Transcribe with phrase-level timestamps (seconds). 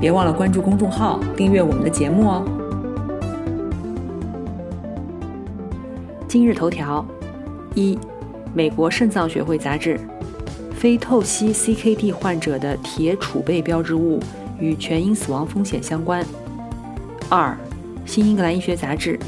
[0.00, 2.42] 别忘了关注公众号，订阅我们的节目哦。
[6.26, 7.04] 今日头条：
[7.74, 7.98] 一、
[8.54, 10.00] 美国肾脏学会杂志，
[10.74, 14.18] 非透析 CKD 患者的铁储备标志物
[14.58, 16.24] 与全因死亡风险相关。
[17.28, 17.54] 二、
[18.06, 19.20] 新英格兰医学杂志，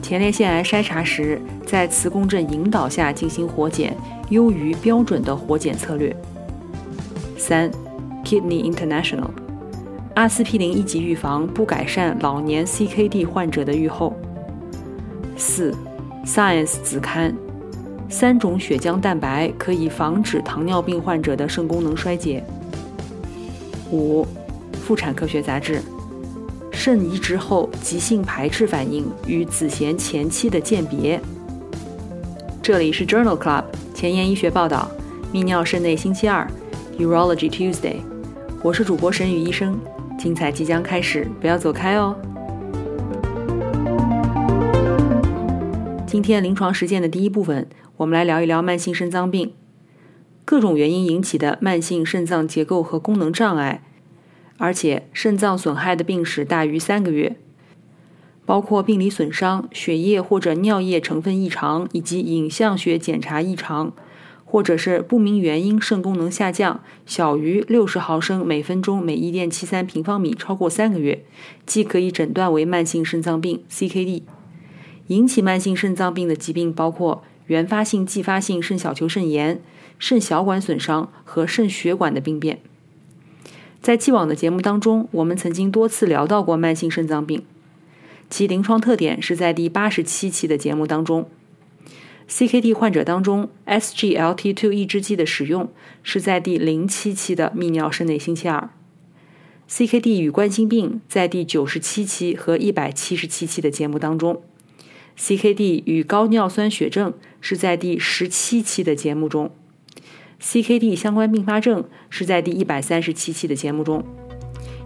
[0.00, 3.94] 前列腺癌筛查时在磁共振引导下进行活检，
[4.30, 6.16] 优于标准的活检策略。
[7.36, 7.70] 三、
[8.24, 9.28] Kidney International。
[10.14, 14.14] 阿司匹林一级预防不改善老年 CKD 患者的预后。
[15.36, 15.74] 四
[16.26, 17.34] ，Science 子刊，
[18.10, 22.44] 三种血浆蛋白可以防止糖尿病患者的肾功能衰竭。
[23.90, 24.26] 五，
[24.74, 25.80] 妇产科学杂志，
[26.70, 31.18] 肾移植后急性排斥反应与子痫前期的鉴别。
[32.62, 34.90] 这里是 Journal Club 前沿医学报道，
[35.32, 36.46] 泌尿肾内星期二
[36.98, 37.96] ，Urology Tuesday，
[38.62, 39.80] 我是主播沈宇医生。
[40.22, 42.16] 精彩即将开始，不要走开哦！
[46.06, 49.52] 今天临床实践的第一部分，我们来聊一聊慢性肾脏病，
[50.44, 53.82] 各种原因引起的慢性肾脏结构和功能障碍，
[54.58, 57.34] 而且肾脏损害的病史大于三个月，
[58.46, 63.92] 包括病理损伤、血液或者尿液成分异常以及影像学检查异常。
[64.52, 71.24] 或者是不明原因肾功能下降小于六十毫升每分钟每一点七三平方米超过三个月，
[71.64, 74.24] 即可以诊断为慢性肾脏病 （CKD）。
[75.06, 79.62] 引起慢性肾脏病的疾病包括原发性、继发性肾小球肾炎、
[79.98, 82.58] 肾小管损伤和肾血管的病变。
[83.80, 87.42] 在既往的节目当中，我们曾经多次聊到过慢性肾脏病，
[88.28, 91.26] 其临床特点是在第八十七期的节目当中。
[92.32, 95.70] CKD 患者当中，SGLT2 抑制剂的使用
[96.02, 98.70] 是在第零七期的泌尿肾内星期二
[99.68, 104.40] ；CKD 与冠心病在第九十七期和一百七十七期的节目当中
[105.18, 109.50] ；CKD 与高尿酸血症是在第十七期的节目中
[110.40, 114.02] ；CKD 相关并发症是在第一百三十七期的节目中。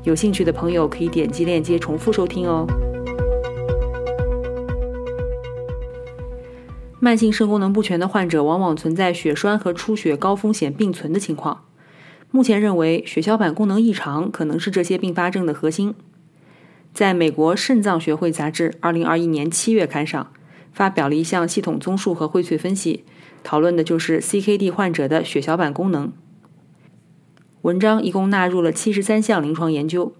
[0.02, 2.66] 有兴趣的朋友可以点击链接重复收听哦。
[7.06, 11.62] 慢性肾功能不全的患者往往存在血栓和出血高风险并存的情况。
[12.32, 15.94] 目前认为，血小板功能异常可能是这些并发症的核心。
[16.92, 20.32] 在美国肾脏学会杂志2021年7月刊上，
[20.72, 23.04] 发表了一项系统综述和荟萃分析，
[23.44, 26.12] 讨论的就是 CKD 患者的血小板功能。
[27.62, 30.12] 文章一共纳入了73项临床研究。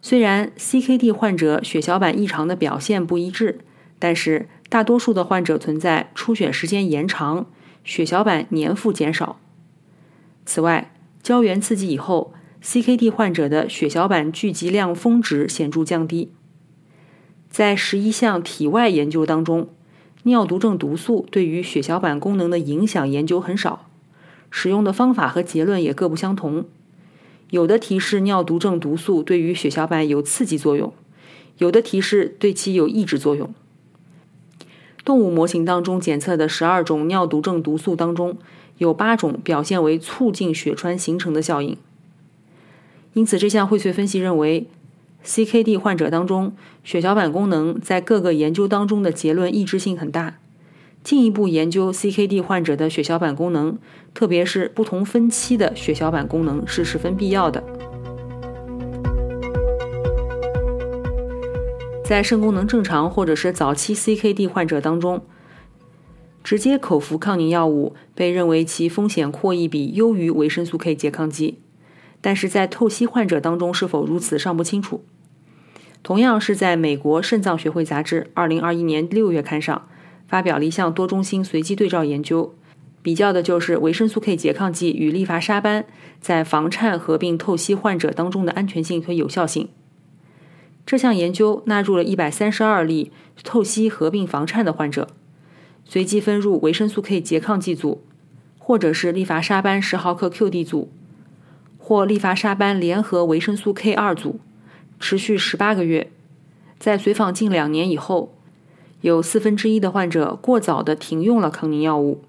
[0.00, 3.58] 虽然 CKD 患者血小板异常的表现不一致，
[3.98, 7.44] 但是大多数的患者存在出血时间延长、
[7.84, 9.38] 血小板年复减少。
[10.46, 16.32] 此外，胶原刺激以后，CKD 患者的血小板聚集量峰值显著降低。
[17.50, 19.68] 在十一项体外研究当中，
[20.22, 23.90] 尿毒症毒素对于血小板功能的影响研究很少，
[24.50, 26.64] 使用的方法和结论也各不相同。
[27.50, 30.94] 有的提示尿毒症毒素对于血小板有刺激作用，
[31.58, 33.52] 有的提示对其有抑制作用。
[35.04, 38.36] 动物模型当中检测的十二种尿毒症毒素当中，
[38.78, 41.76] 有八种表现为促进血栓形成的效应。
[43.14, 44.66] 因此，这项荟萃分析认为
[45.24, 50.38] ，CKD 患者当中血小板功能在各个研究当中的结论一致性很大。
[51.04, 53.76] 进一步研究 CKD 患者的血小板功能，
[54.14, 57.62] 特别是不同分期的血小板功能是十分必要的。
[62.12, 65.22] 在肾功能正常或者是早期 CKD 患者当中，
[66.44, 71.60] 直接口服抗凝药物被认为其风险扩易比优于维生素 K 拮抗剂，
[72.20, 75.02] 但是在透析患者当中是否如此尚不清楚。
[76.02, 79.88] 同样是在美国肾脏学会杂志2021年6月刊上
[80.28, 82.54] 发表了一项多中心随机对照研究，
[83.00, 85.86] 比较的就是维生素 K 拮抗剂与利伐沙班
[86.20, 89.70] 在房颤合并透析患者当中的安全性和有效性。
[90.84, 93.10] 这项研究纳入了一百三十二例
[93.44, 95.08] 透析合并房颤的患者，
[95.84, 98.02] 随机分入维生素 K 拮抗剂组，
[98.58, 100.90] 或者是利伐沙班十毫克 QD 组，
[101.78, 104.40] 或利伐沙班联合维生素 K 二组，
[105.00, 106.10] 持续十八个月，
[106.78, 108.34] 在随访近两年以后，
[109.00, 112.22] 有四分之一的患者过早的停用了抗凝药物。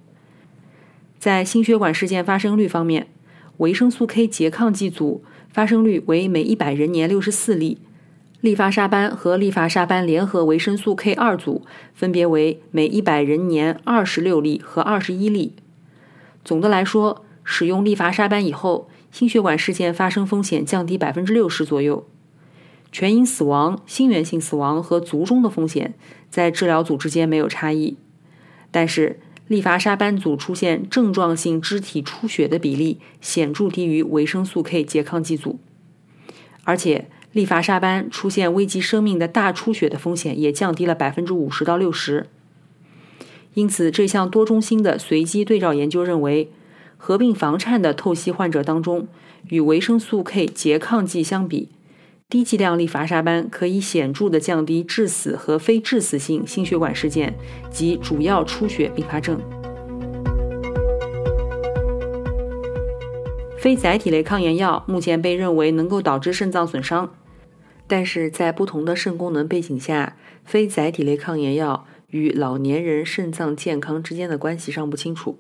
[1.20, 3.08] 在心血管事件发生率方面，
[3.58, 7.78] 维生素 K 拮抗剂组发生率为每一百人年六十四例，
[8.44, 15.56] 利伐沙班和利伐沙班联合维生素 K 二组分别为每一百人年二十六例和二十一例。
[16.44, 22.06] 总的来说，使用利伐沙班以后，心血管事件发生风险降低百分之六十左右，
[22.92, 25.94] 全因死亡、心源性死亡和卒中的风险
[26.30, 27.96] 在治疗组之间没有差异，
[28.70, 29.22] 但是。
[29.48, 35.60] 利伐沙班组出现症状性肢体出血的比例显著低于维生素 K 拮抗剂组，
[36.64, 42.28] 而且利伐沙班出现危及生命的大出血的风险也降低了百分之五十到六十。
[43.56, 46.52] 因此，这项多中心的随机对照研究认为，
[46.96, 49.08] 合并房颤的透析患者当中，
[49.50, 51.70] 与维生素 K 拮抗剂相比。
[52.30, 57.36] 低剂量利伐沙班可以显著地降低致死和非致死性心血管事件
[57.70, 59.40] 及主要出血并发症。
[63.58, 67.14] 非载体类抗炎药目前被认为能够导致肾脏损伤，
[67.88, 75.40] 但是在不同的肾功能背景下，非载体类抗炎药与老年人肾脏健康之间的关系尚不清楚。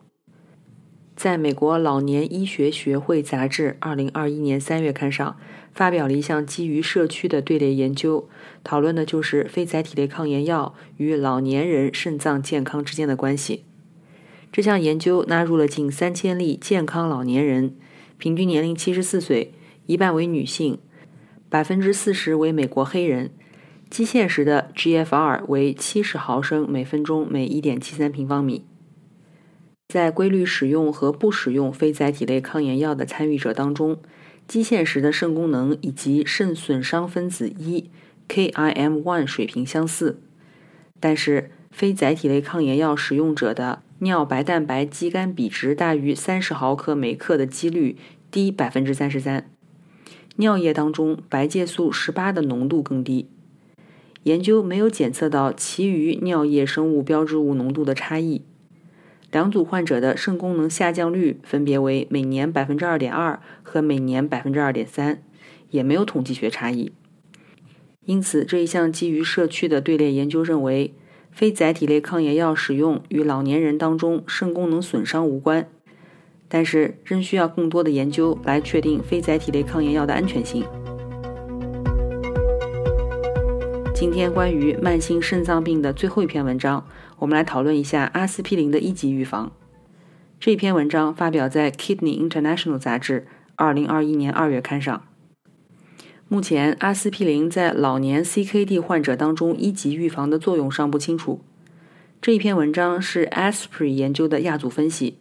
[1.15, 5.37] 在美国老年医学学会杂志2021年3月刊上。
[5.73, 8.29] 发表了一项基于社区的队列研究，
[8.63, 13.63] 讨论的就是非载体类抗炎药与老年人肾脏健康之间的关系。
[14.51, 17.75] 这项研究纳入了近三千例健康老年人，
[18.19, 19.53] 平均年龄七十四岁，
[19.87, 20.77] 一半为女性，
[21.53, 23.29] 百分之四十为美国黑人，
[23.87, 28.65] 基线时的 GFR 为七十毫升每分钟每一点七三平方米。
[29.87, 33.99] 在规律使用和不使用非载体类抗炎药的参与者当中。
[34.47, 37.91] 基线时的肾功能以及肾损伤分子一
[38.27, 40.23] KIM-1 水平相似，
[40.99, 47.95] 但是非载体类抗炎药使用者的尿白蛋白肌酐比值大于三十毫克每克的几率
[48.31, 49.52] 低百分之三十三，
[50.37, 53.27] 尿液当中白介素十八的浓度更低。
[54.23, 58.41] 研究没有检测到其余尿液生物标志物浓度的差异。
[59.31, 65.23] 两组患者的肾功能下降率分别为每年百分之二点二和每年百分之二点三，
[65.71, 66.91] 也没有统计学差异。
[68.05, 70.93] 因此，这一项基于社区的队列研究认为，
[71.31, 75.67] 非载体类抗炎药使用与老年人当中肾功能损伤无关，
[76.53, 80.63] 但是仍需要更多的研究来确定非载体类抗炎药的安全性。
[83.91, 86.85] 今天关于慢性肾脏病的最后一篇文章。
[87.17, 89.51] 我们来讨论一下阿司匹林的一级预防。
[90.39, 93.25] 这篇文章发表在《Kidney International》杂志
[93.57, 95.01] 2021年2月刊上。
[96.27, 101.41] 目前，阿司匹林在老年 CKD 患者当中一级预防的作用尚不清楚。
[102.21, 105.17] 这一篇文章是 Aspre 研究的亚组分析，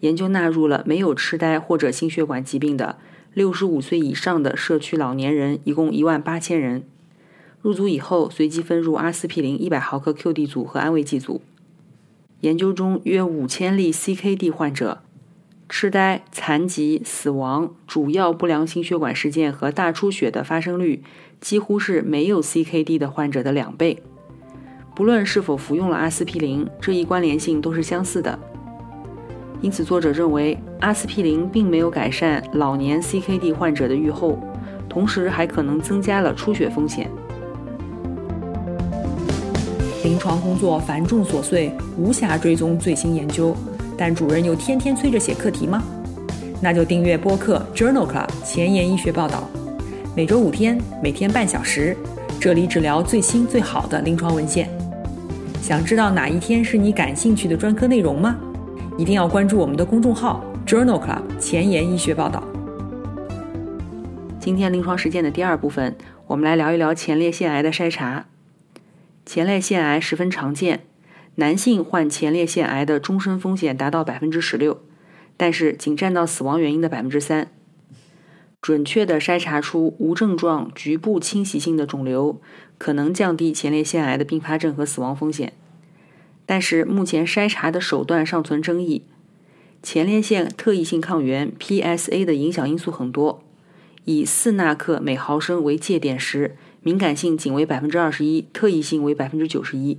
[0.00, 2.96] 研究纳入了没有痴呆或者心血管疾病的
[3.34, 6.84] 65岁以上的社区老年人，一共1万八千人。
[7.60, 11.40] 入组以后，随机分入阿司匹林100毫克 QD 组和安慰剂组。
[12.40, 15.02] 研究中约5000例 CKD 患者，
[15.68, 21.02] 痴呆、残疾、死亡、主要不良心血管事件和大出血的发生率
[21.40, 24.00] 几乎是没有 CKD 的患者的两倍。
[24.94, 28.38] 不论是否服用了阿司匹林，这一关联性都是相似的。
[29.60, 34.38] 因此，作者认为阿司匹林并没有改善老年 CKD 患者的预后，
[34.88, 37.10] 同时还可能增加了出血风险。
[40.04, 43.54] 临床工作繁重琐碎，无暇追踪最新研究，
[43.96, 45.82] 但主任又天天催着写课题吗？
[46.60, 49.48] 那就订阅播客 Journal Club 前沿医学报道，
[50.14, 51.96] 每周五天，每天半小时，
[52.40, 54.70] 这里只聊最新最好的临床文献。
[55.60, 58.36] 想知道哪一天是你感兴趣的专科内容吗？
[58.98, 62.42] 一定要关注我们的公众号 Journal Club 前沿医学报道。
[64.40, 68.26] 今天临床实践的第二部分，我们来聊一聊前列腺癌的筛查。
[69.24, 70.80] 前列腺癌十分常见，
[71.36, 74.80] 男性患前列腺癌的终身风险达到百分之十六，
[75.36, 77.46] 但是仅占到死亡原因的百分之三。
[78.60, 82.40] 准确的筛查出无症状局部侵袭性的肿瘤，
[82.76, 85.52] 可能降低前列腺癌的并发症和死亡风险。
[86.50, 89.02] 但是目前筛查的手段尚存争议。
[89.82, 93.44] 前列腺特异性抗原 （PSA） 的影响因素很多，
[94.06, 96.56] 以四纳克每毫升为界点时。
[96.80, 99.98] 敏感性仅为百分之二十一，特异性为百分之九十一，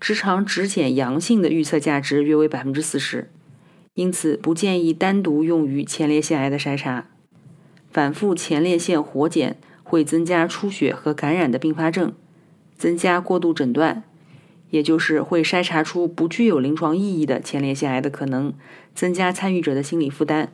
[0.00, 3.30] 直肠指检阳性的预测价值约为百分之四十，
[3.94, 7.06] 因此不建议单独用于前列腺癌的筛查。
[7.92, 12.12] 反复前列腺活检会增加出血和感染的并发症，
[12.76, 14.02] 增加过度诊断，
[14.74, 18.52] 也就是会筛查出不具有临床意义的前列腺癌的可能，
[18.92, 20.52] 增加参与者的心理负担。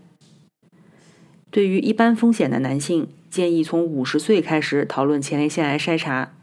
[1.51, 6.35] 对于一般风险的男性，建议从五十岁开始讨论前列腺癌筛查；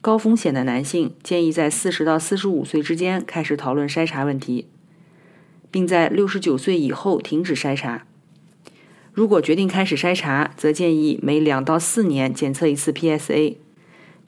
[0.00, 4.66] 高风险的男性建议在四十到四十五岁之间开始讨论筛查问题，
[5.70, 8.04] 并在六十九岁以后停止筛查。
[9.12, 13.58] 如果决定开始筛查，则建议每两到四年检测一次 PSA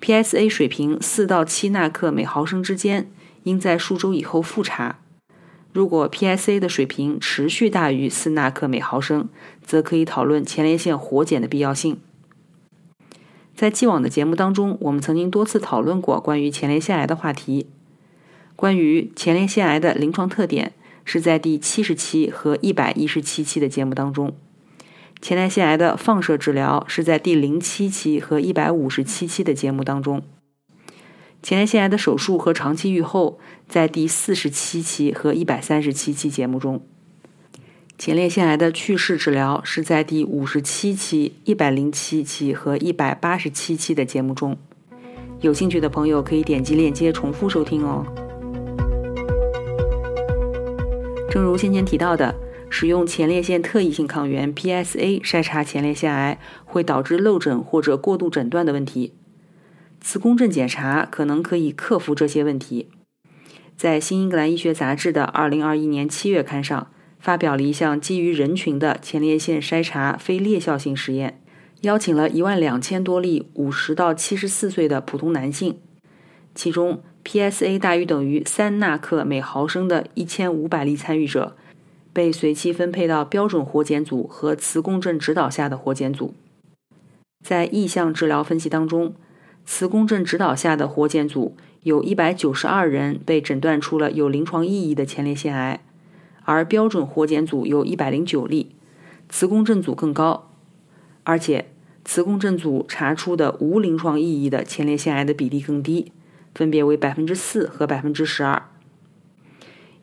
[0.01, 3.11] PSA 水平四到七纳克每毫升之间，
[3.45, 4.99] 应在数周以后复查。
[5.73, 9.29] 如果 PSA 的水平持续大于四纳克每毫升，
[9.63, 11.99] 则可以讨论前列腺活检的必要性。
[13.55, 17.67] 在既往的节目当中，我们曾经多次讨论过关于前列腺癌的话题。
[18.55, 20.73] 关于前列腺癌的临床特点，
[21.05, 24.35] 是在第七十期和一百一十七期的节目当中。
[25.21, 30.21] 前列腺癌的放射治疗是在第零七期和一百五十七期的节目当中；
[31.43, 36.79] 前列腺癌的手术和长期预后在第四十七期和一百三十七期节目中；
[37.99, 44.57] 前列腺癌的去世治疗是在第五十七期、一百零七期和一百八十七期的节目中。
[45.41, 48.05] 有兴趣的朋友可以点击链接重复收听哦。
[51.31, 52.46] 正如先前提到的。
[52.69, 59.15] 使用前列腺特异性抗原 （PSA） 筛查前列腺癌会导致漏诊或者过度诊断的问题。
[60.01, 62.89] 磁共振检查可能可以克服这些问题。
[63.77, 71.41] 在《新英格兰医学杂志》的2021年7月刊上，发表了一项基于人群的前列腺筛查非裂效性实验，
[71.81, 75.79] 邀请了一万两千多例50到74岁的普通男性，
[76.55, 81.57] 其中 PSA 大于等于三纳克每毫升的1500例参与者。
[82.17, 86.33] 被随机分配到标准活检组和磁共振指导下的活检组。
[87.45, 89.13] 在意向治疗分析当中，
[89.67, 95.85] 磁共振指导下的活检组有一百九十二人被诊断出了有临床意义的前列腺癌，
[96.45, 98.75] 而标准活检组有一百零九例，
[99.29, 100.51] 磁共振组更高，
[101.25, 101.67] 而且
[102.07, 106.13] 磁共振组查出的无临床意义的前列腺癌的比例更低，
[106.55, 108.63] 分别为百分之四和百分之十二。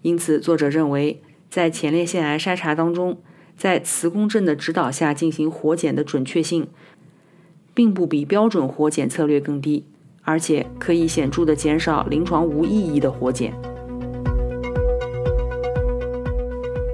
[0.04, 1.20] 因此，作者认为。
[1.54, 3.22] 在前列腺癌筛查当中，
[3.56, 6.68] 在磁共振的指导下进行活检的准确性，
[7.76, 9.86] 并不比标准活检策略更低，
[10.24, 13.54] 而且可以显著的减少临床无意义的活检。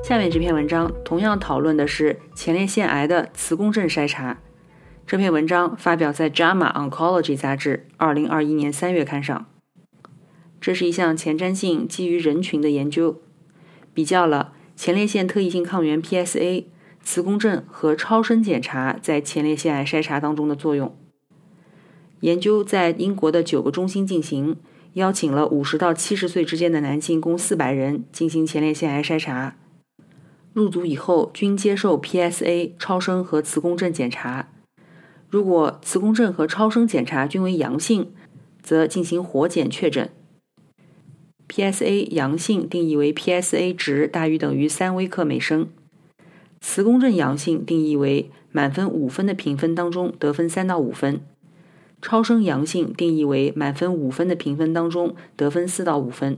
[0.03, 4.41] 下面这篇文章同样讨论的是前列腺癌的磁共振筛查。
[5.07, 9.45] 这篇文章发表在《JAMA Oncology》杂志2021年3月刊上。
[10.59, 13.21] 这是一项前瞻性基于人群的研究。
[13.99, 16.63] 比较了前列腺特异性抗原 PSA、
[17.03, 20.95] 磁共振和超声检查在前列腺癌筛查当中的作用。
[22.21, 24.55] 研究在英国的九个中心进行，
[24.93, 29.57] 邀请了五十到七十岁之间的男性共四百人进行前列腺癌筛查。
[30.53, 34.47] 入组以后均接受 PSA、超声和磁共振检查。
[35.29, 38.13] 如果磁共振和超声检查均为阳性，
[38.63, 40.09] 则进行活检确诊。
[41.49, 45.67] PSA 阳性定义为 PSA 值大于等于三微克每升，
[46.61, 51.21] 磁共振阳性定义为满分五分的评分当中得分三到五分，
[52.01, 56.37] 超声阳性定义为满分五分的评分当中得分四到五分。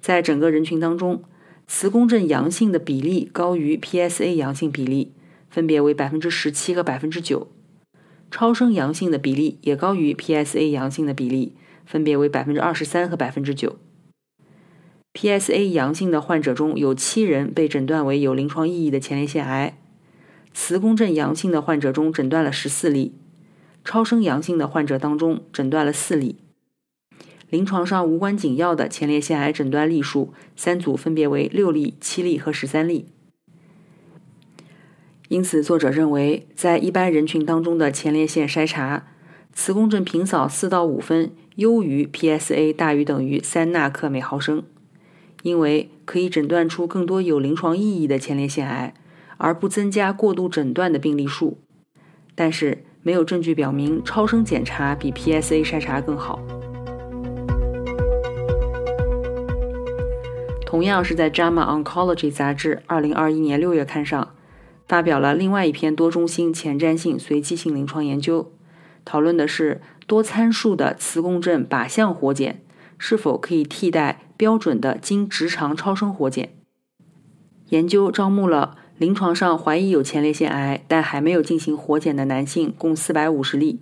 [0.00, 1.24] 在整个人群当中，
[1.66, 5.12] 磁共振阳性的比例高于 PSA 阳性比例，
[5.50, 7.48] 分别为百分之十七和百分之九，
[8.30, 11.54] 超声阳性的比例也高于 PSA 阳性的比例。
[11.86, 13.78] 分别为百分之二十三和百分之九。
[15.14, 19.78] PSA 阳性的患者中有七人被诊断为有临床意义的前列腺癌，
[20.52, 23.14] 磁共振阳性的患者中诊断了十四例，
[23.82, 26.36] 超声阳性的患者当中诊断了四例。
[27.48, 33.06] 临床上无关紧要的前列腺癌诊断例数，三组分别为六例、七例和十三例。
[35.28, 39.06] 因此，作者认为，在一般人群当中的前列腺筛查，
[39.58, 41.32] 磁共振平扫四到五分。
[41.56, 44.62] 优于 PSA 大于等于三纳克每毫升，
[45.40, 48.92] 因为可以诊断出更多有临床意义的前列腺癌，
[49.38, 51.56] 而不增加过度诊断的病例数。
[52.34, 56.38] 但是没有证据表明超声检查比 PSA 筛查更好。
[60.66, 64.34] 同样是在《JAMA Oncology》杂志2021年6月刊上，
[64.86, 68.52] 发表了另外一篇多中心前瞻性随机性临床研究，
[69.06, 69.80] 讨论的是。
[70.08, 72.62] 多参数的磁共振靶向活检
[72.96, 76.50] 是否可以替代标准的经直肠超声活检？
[77.70, 83.80] 研究招募了临床上怀疑有前列腺癌但还没有进行活检的男性共450例，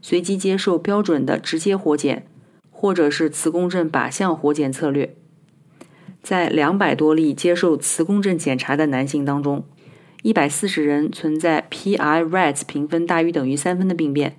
[0.00, 2.24] 随机接受标准的直接活检，
[2.70, 5.16] 或者是磁共振靶向活检策略。
[6.22, 9.64] 在两百多例接受磁共振检查的男性当中，
[10.22, 14.36] 一百四十人存在 P-I-RADS 评分大于等于三分的病变，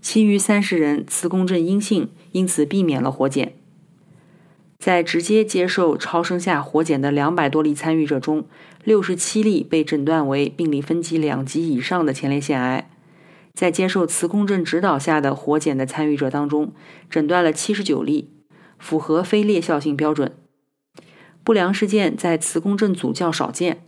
[0.00, 3.54] 其余三十人磁共振阴性，因此避免了活检。
[4.78, 8.46] 在直接接受超声下活检的两百多例参与者中，
[8.82, 12.90] 六十七例被诊断为病理分级两级以上的前列腺癌。
[13.52, 16.72] 在接受磁共振指导下的活检的参与者当中，
[17.10, 18.30] 诊断了七十九例，
[18.78, 20.32] 符合非劣效性标准。
[21.44, 23.84] 不良事件在磁共振组较少见，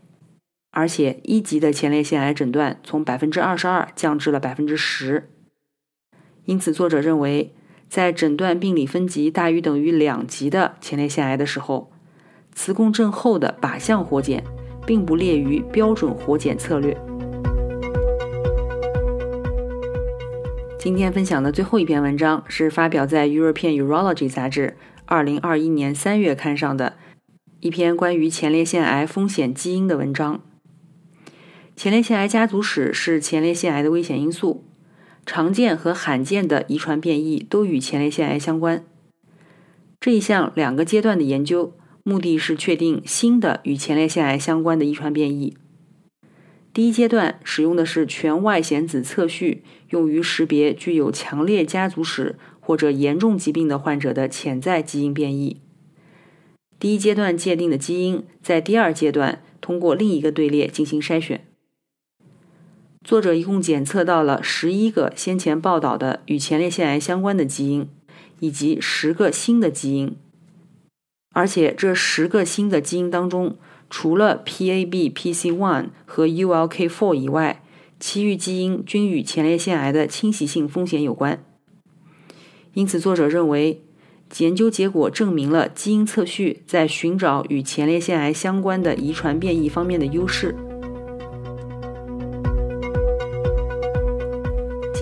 [0.73, 5.31] 而且一级的前列腺癌诊断从百分之二十二降至了百分之十。
[6.45, 7.53] 因此，作者认为，
[7.89, 11.93] 在诊断病理分级大于等于两级的前列腺癌的时候，
[12.53, 14.43] 磁共振后的靶向活检
[14.87, 16.97] 并不列于标准活检策略。
[20.79, 26.95] 今天分享的最后一篇文章是发表在《European Urology》杂志二零二一年三月刊上的。
[27.61, 30.41] 一篇关于前列腺癌风险基因的文章。
[31.77, 34.65] 前列腺癌家族史是前列腺癌的危险因素，
[35.25, 38.85] 常见和罕见的遗传变异都与前列腺癌相关。
[40.01, 45.57] 这一项两个阶段的研究，目的是确定新的与前列腺癌相关的遗传变异。
[46.75, 55.59] 第一阶段使用的是全外显子测序，用于识别具有强烈家族史或者严重疾病的患者的潜在基因变异。
[56.81, 61.45] 第一阶段界定的基因，在第二阶段通过另一个队列进行筛选。
[63.05, 67.89] 作者一共检测到了十一个先前报道的与前列腺癌相关的基因，
[68.41, 70.17] 以及十个新的基因。
[71.35, 73.57] 而且这十个新的基因当中，
[73.91, 77.63] 除了 PABPC1 和 ULK4 以外，
[77.99, 81.45] 其余基因均与前列腺癌的侵袭性风险有关。
[82.75, 83.83] 因此，作者认为。
[84.39, 90.72] 研究结果证明了基因测序在寻找与前列腺癌相关的遗传变异方面的优势。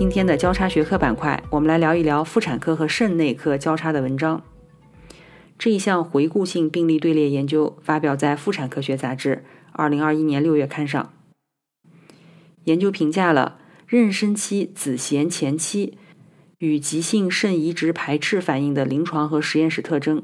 [0.01, 4.41] 今天的交叉学科板块，我们来聊一聊妇产科和肾内科交叉的文章。
[5.59, 11.13] 这一项回顾性病例队列研究发表在《妇产科学杂志》二零二一年六月刊上。
[12.63, 15.95] 研究评价了妊娠期子痫前期。
[16.57, 20.23] 与急性肾移植排斥反应的临床和实验室特征，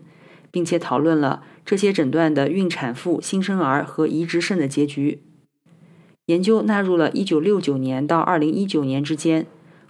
[0.49, 5.21] 并且讨论了这些诊断的孕产妇、新生儿和移植肾的结局。
[6.25, 9.45] 研究纳入了1969年到2019年之间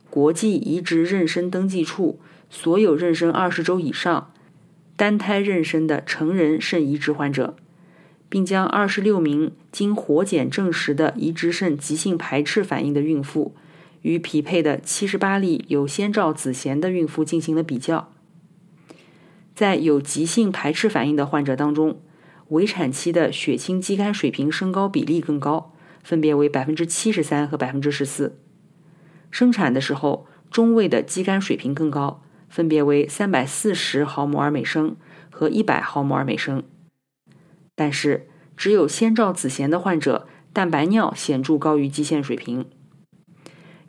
[0.10, 4.32] 国际移植妊娠登记处所有妊娠20周以上、
[4.96, 7.56] 单胎妊娠的成人肾移植患者，
[8.30, 13.56] 并将26名经活检证实的移植肾急性排斥反应的孕妇。
[14.04, 18.14] 与匹配的七十八例有先兆子痫的孕妇进行了比较，
[19.54, 22.00] 在有急性排斥反应的患者当中，
[22.50, 28.34] 围产期的血清肌酐水平升高比例更高，分别为百分之七十三和百分之十四；
[29.38, 34.96] 生产的时候中位的肌酐水平更高，分别为三百四十毫摩尔每升
[35.30, 36.64] 和一百毫摩尔每升。
[37.76, 42.66] 但是，只有先兆子痫的患者，蛋白尿显著高于基线水平。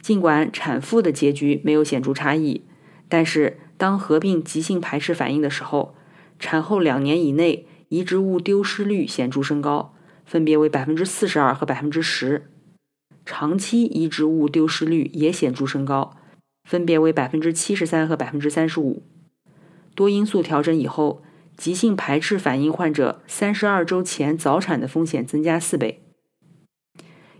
[0.03, 2.67] 尽管产妇的结局没有显著差异，
[3.09, 5.95] 但是当合并急性排斥反应的时候，
[6.39, 9.95] 产后两年以内移植物丢失率显著升高，
[10.27, 12.43] 分别为百分之四十二和百分之十；
[13.29, 16.17] 长期移植物丢失率也显著升高，
[16.64, 19.03] 分别为百分之七十三和百分之三十五。
[19.95, 21.23] 多因素调整以后，
[21.55, 26.01] 急性排斥反应患者三十二周前早产的风险增加四倍。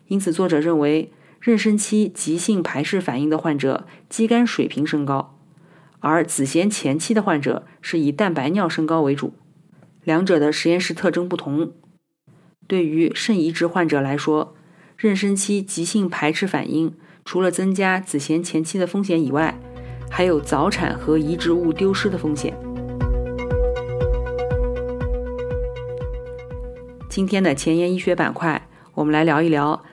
[0.09, 1.11] 因此，作者认为。
[1.41, 5.39] 妊娠期急性排斥反应的患者肌酐水平升高，
[6.01, 9.33] 而子痫前期的患者是以蛋白尿升高为主，
[10.03, 11.73] 两者的实验室特征不同。
[12.67, 14.57] 对于肾移植患者来说，
[15.01, 16.93] 妊娠期急性排斥反应
[17.25, 19.57] 除了增加子痫前期的风险以外，
[20.11, 22.53] 还有早产和移植物丢失的风险。
[27.09, 29.85] 今天的前沿医学板块，我们来聊一聊。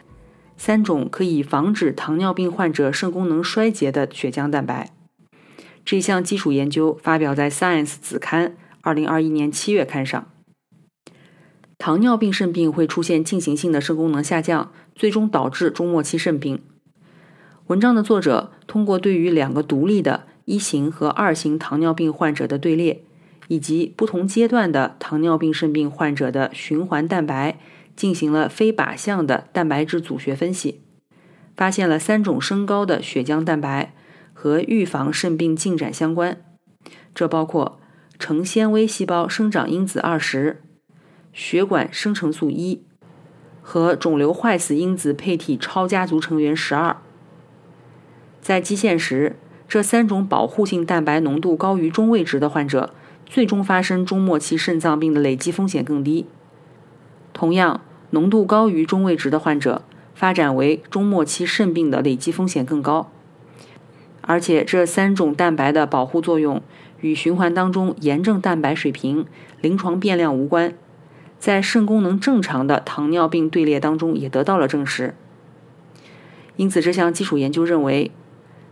[0.58, 4.90] 三种可以防止糖尿病患者肾功能衰竭的血浆蛋白。
[5.84, 10.32] 这项基础研究发表在《Science》子刊2021年7月刊上。
[11.78, 16.62] 糖尿病肾病会出现进行性的肾功能下降，最终导致终末期肾病。
[17.68, 23.04] 文章的作者通过对于两个独立的一型和二型糖尿病患者的队列，
[23.48, 27.58] 以及不同阶段的糖尿病肾病患者的循环蛋白。
[27.96, 30.82] 进行了非靶向的蛋白质组学分析，
[31.56, 33.94] 发现了三种升高的血浆蛋白
[34.34, 36.38] 和预防肾病进展相关。
[37.14, 37.80] 这包括
[38.20, 40.62] 成纤维细胞生长因子二十、
[41.36, 42.82] 血管生成素一
[43.62, 46.96] 和肿瘤坏死因子配体超家族成员十二。
[48.42, 49.36] 在基线时，
[49.68, 52.94] 这三种保护性蛋白浓度高于中位值的患者，
[53.26, 56.26] 最终发生中末期肾脏病的累积风险更低。
[57.34, 59.82] 同样，浓度高于中位值的患者，
[60.14, 63.12] 发展为中末期肾病的累积风险更高。
[64.22, 66.62] 而且，这三种蛋白的保护作用
[67.02, 69.26] 与循环当中炎症蛋白水平、
[69.60, 70.74] 临床变量无关，
[71.46, 75.14] 在肾功能正常的糖尿病队列当中也得到了证实。
[76.56, 78.10] 因此，这项基础研究认为，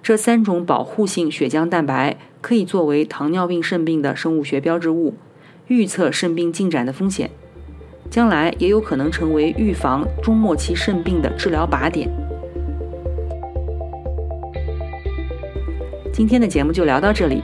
[0.02, 5.14] 这三种保护性血浆蛋白可以作为糖尿病肾病的生物学标志物，
[5.68, 7.30] 预测肾病进展的风险。
[8.10, 12.10] 将来也有可能成为预防中末期肾病的治疗靶点。
[16.12, 17.44] 今天的节目就聊到这里。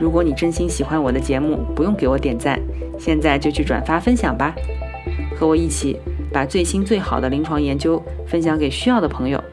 [0.00, 2.60] 如果你真心喜欢我的节目，不用给我点赞，
[2.98, 4.54] 现在就去转发分享吧，
[5.36, 6.00] 和我一起
[6.32, 9.43] 把最新最好的临床研究分享给需要的朋友。